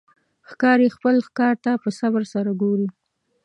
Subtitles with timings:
[0.49, 2.87] ښکاري خپل ښکار ته په صبر سره ګوري.